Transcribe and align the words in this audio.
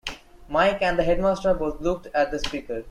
Mike 0.49 0.81
and 0.81 0.97
the 0.97 1.03
headmaster 1.03 1.53
both 1.53 1.79
looked 1.79 2.07
at 2.15 2.31
the 2.31 2.39
speaker. 2.39 2.79